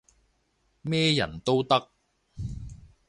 [0.81, 1.91] 咩人都得